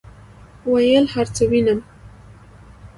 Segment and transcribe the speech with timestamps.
[0.71, 1.79] ویل هرڅه وینم،